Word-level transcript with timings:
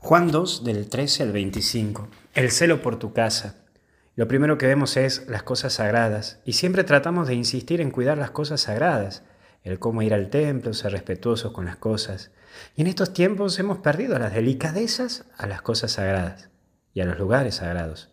Juan 0.00 0.30
2 0.30 0.62
del 0.62 0.88
13 0.88 1.24
al 1.24 1.32
25. 1.32 2.08
El 2.32 2.52
celo 2.52 2.82
por 2.82 3.00
tu 3.00 3.12
casa. 3.12 3.56
Lo 4.14 4.28
primero 4.28 4.56
que 4.56 4.68
vemos 4.68 4.96
es 4.96 5.26
las 5.28 5.42
cosas 5.42 5.72
sagradas 5.72 6.38
y 6.44 6.52
siempre 6.52 6.84
tratamos 6.84 7.26
de 7.26 7.34
insistir 7.34 7.80
en 7.80 7.90
cuidar 7.90 8.16
las 8.16 8.30
cosas 8.30 8.60
sagradas, 8.60 9.24
el 9.64 9.80
cómo 9.80 10.00
ir 10.02 10.14
al 10.14 10.30
templo, 10.30 10.72
ser 10.72 10.92
respetuosos 10.92 11.50
con 11.52 11.64
las 11.64 11.76
cosas. 11.76 12.30
Y 12.76 12.82
en 12.82 12.86
estos 12.86 13.12
tiempos 13.12 13.58
hemos 13.58 13.78
perdido 13.78 14.16
las 14.20 14.32
delicadezas 14.32 15.24
a 15.36 15.48
las 15.48 15.62
cosas 15.62 15.90
sagradas 15.92 16.48
y 16.94 17.00
a 17.00 17.04
los 17.04 17.18
lugares 17.18 17.56
sagrados. 17.56 18.08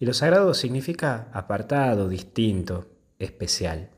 Y 0.00 0.06
lo 0.06 0.14
sagrado 0.14 0.52
significa 0.52 1.28
apartado, 1.32 2.08
distinto, 2.08 2.88
especial. 3.20 3.90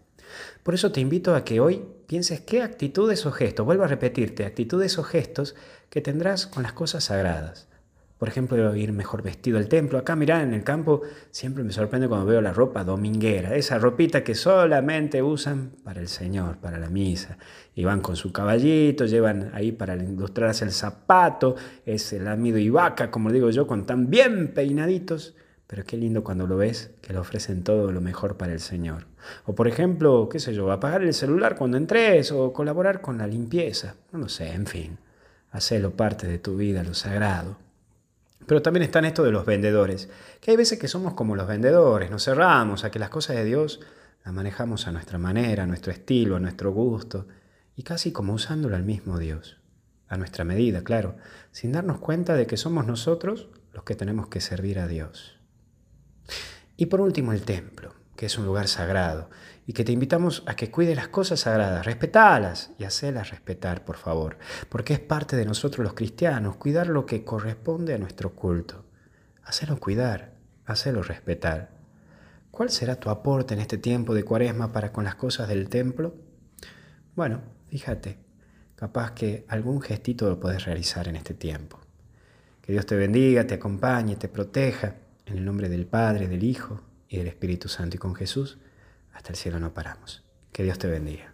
Por 0.62 0.74
eso 0.74 0.92
te 0.92 1.00
invito 1.00 1.34
a 1.34 1.44
que 1.44 1.60
hoy 1.60 1.82
pienses 2.06 2.40
qué 2.40 2.62
actitudes 2.62 3.26
o 3.26 3.32
gestos, 3.32 3.66
vuelvo 3.66 3.84
a 3.84 3.88
repetirte, 3.88 4.44
actitudes 4.44 4.98
o 4.98 5.02
gestos 5.02 5.54
que 5.90 6.00
tendrás 6.00 6.46
con 6.46 6.62
las 6.62 6.72
cosas 6.72 7.04
sagradas. 7.04 7.68
Por 8.22 8.28
ejemplo, 8.28 8.76
ir 8.76 8.92
mejor 8.92 9.20
vestido 9.20 9.58
al 9.58 9.66
templo. 9.66 9.98
Acá, 9.98 10.14
mirá, 10.14 10.42
en 10.44 10.54
el 10.54 10.62
campo 10.62 11.02
siempre 11.32 11.64
me 11.64 11.72
sorprende 11.72 12.06
cuando 12.06 12.24
veo 12.24 12.40
la 12.40 12.52
ropa 12.52 12.84
dominguera, 12.84 13.56
esa 13.56 13.80
ropita 13.80 14.22
que 14.22 14.36
solamente 14.36 15.20
usan 15.24 15.72
para 15.82 15.98
el 15.98 16.06
Señor, 16.06 16.58
para 16.58 16.78
la 16.78 16.88
misa. 16.88 17.36
Y 17.74 17.82
van 17.82 18.00
con 18.00 18.14
su 18.14 18.30
caballito, 18.30 19.06
llevan 19.06 19.50
ahí 19.54 19.72
para 19.72 19.96
ilustrarse 19.96 20.64
el 20.64 20.70
zapato, 20.70 21.56
es 21.84 22.12
el 22.12 22.28
amido 22.28 22.58
y 22.58 22.70
vaca, 22.70 23.10
como 23.10 23.32
digo 23.32 23.50
yo, 23.50 23.66
con 23.66 23.86
tan 23.86 24.08
bien 24.08 24.54
peinaditos. 24.54 25.34
Pero 25.72 25.86
qué 25.86 25.96
lindo 25.96 26.22
cuando 26.22 26.46
lo 26.46 26.58
ves, 26.58 26.90
que 27.00 27.14
le 27.14 27.18
ofrecen 27.18 27.64
todo 27.64 27.92
lo 27.92 28.02
mejor 28.02 28.36
para 28.36 28.52
el 28.52 28.60
Señor. 28.60 29.06
O 29.46 29.54
por 29.54 29.68
ejemplo, 29.68 30.28
qué 30.30 30.38
sé 30.38 30.52
yo, 30.52 30.70
apagar 30.70 31.00
el 31.00 31.14
celular 31.14 31.56
cuando 31.56 31.78
entres 31.78 32.30
o 32.30 32.52
colaborar 32.52 33.00
con 33.00 33.16
la 33.16 33.26
limpieza. 33.26 33.94
No 34.12 34.18
lo 34.18 34.28
sé, 34.28 34.52
en 34.52 34.66
fin. 34.66 34.98
Hacelo 35.50 35.92
parte 35.92 36.26
de 36.26 36.38
tu 36.38 36.58
vida, 36.58 36.84
lo 36.84 36.92
sagrado. 36.92 37.56
Pero 38.46 38.60
también 38.60 38.82
están 38.82 39.06
esto 39.06 39.22
de 39.22 39.30
los 39.30 39.46
vendedores, 39.46 40.10
que 40.42 40.50
hay 40.50 40.58
veces 40.58 40.78
que 40.78 40.88
somos 40.88 41.14
como 41.14 41.36
los 41.36 41.48
vendedores, 41.48 42.10
nos 42.10 42.24
cerramos 42.24 42.84
a 42.84 42.90
que 42.90 42.98
las 42.98 43.08
cosas 43.08 43.36
de 43.36 43.46
Dios 43.46 43.80
las 44.26 44.34
manejamos 44.34 44.86
a 44.86 44.92
nuestra 44.92 45.16
manera, 45.16 45.62
a 45.62 45.66
nuestro 45.66 45.90
estilo, 45.90 46.36
a 46.36 46.40
nuestro 46.40 46.70
gusto, 46.72 47.28
y 47.76 47.82
casi 47.82 48.12
como 48.12 48.34
usándolo 48.34 48.76
al 48.76 48.84
mismo 48.84 49.18
Dios, 49.18 49.56
a 50.06 50.18
nuestra 50.18 50.44
medida, 50.44 50.84
claro, 50.84 51.16
sin 51.50 51.72
darnos 51.72 51.98
cuenta 51.98 52.34
de 52.34 52.46
que 52.46 52.58
somos 52.58 52.86
nosotros 52.86 53.48
los 53.72 53.84
que 53.84 53.94
tenemos 53.94 54.28
que 54.28 54.42
servir 54.42 54.78
a 54.78 54.86
Dios. 54.86 55.38
Y 56.76 56.86
por 56.86 57.00
último 57.00 57.32
el 57.32 57.42
templo, 57.42 57.94
que 58.16 58.26
es 58.26 58.38
un 58.38 58.46
lugar 58.46 58.68
sagrado 58.68 59.30
y 59.66 59.72
que 59.72 59.84
te 59.84 59.92
invitamos 59.92 60.42
a 60.46 60.56
que 60.56 60.70
cuide 60.70 60.94
las 60.94 61.08
cosas 61.08 61.40
sagradas, 61.40 61.86
respetalas 61.86 62.70
y 62.78 62.84
hacelas 62.84 63.30
respetar, 63.30 63.84
por 63.84 63.96
favor, 63.96 64.38
porque 64.68 64.94
es 64.94 65.00
parte 65.00 65.36
de 65.36 65.44
nosotros 65.44 65.84
los 65.84 65.94
cristianos 65.94 66.56
cuidar 66.56 66.88
lo 66.88 67.06
que 67.06 67.24
corresponde 67.24 67.94
a 67.94 67.98
nuestro 67.98 68.34
culto. 68.34 68.84
Hacelo 69.44 69.78
cuidar, 69.78 70.32
hacelo 70.66 71.02
respetar. 71.02 71.70
¿Cuál 72.50 72.70
será 72.70 72.96
tu 72.96 73.10
aporte 73.10 73.54
en 73.54 73.60
este 73.60 73.78
tiempo 73.78 74.14
de 74.14 74.24
cuaresma 74.24 74.72
para 74.72 74.92
con 74.92 75.04
las 75.04 75.14
cosas 75.14 75.48
del 75.48 75.68
templo? 75.68 76.14
Bueno, 77.14 77.40
fíjate, 77.68 78.18
capaz 78.74 79.12
que 79.12 79.44
algún 79.48 79.80
gestito 79.80 80.28
lo 80.28 80.38
puedes 80.38 80.64
realizar 80.64 81.08
en 81.08 81.16
este 81.16 81.34
tiempo. 81.34 81.80
Que 82.60 82.72
Dios 82.72 82.86
te 82.86 82.94
bendiga, 82.94 83.46
te 83.46 83.54
acompañe, 83.54 84.16
te 84.16 84.28
proteja 84.28 84.96
en 85.26 85.38
el 85.38 85.44
nombre 85.44 85.68
del 85.68 85.86
Padre, 85.86 86.28
del 86.28 86.44
Hijo 86.44 86.80
y 87.08 87.18
del 87.18 87.28
Espíritu 87.28 87.68
Santo 87.68 87.96
y 87.96 87.98
con 87.98 88.14
Jesús, 88.14 88.58
hasta 89.12 89.30
el 89.30 89.36
cielo 89.36 89.60
no 89.60 89.74
paramos. 89.74 90.24
Que 90.52 90.62
Dios 90.62 90.78
te 90.78 90.88
bendiga. 90.88 91.31